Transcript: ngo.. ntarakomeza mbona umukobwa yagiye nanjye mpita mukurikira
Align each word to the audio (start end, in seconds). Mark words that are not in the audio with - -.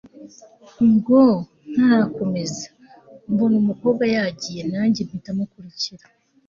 ngo.. 0.91 1.21
ntarakomeza 1.71 2.65
mbona 3.31 3.55
umukobwa 3.63 4.03
yagiye 4.15 4.61
nanjye 4.71 5.01
mpita 5.07 5.31
mukurikira 5.37 6.05